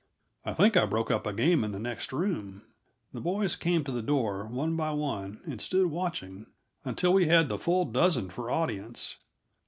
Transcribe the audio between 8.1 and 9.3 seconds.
for audience.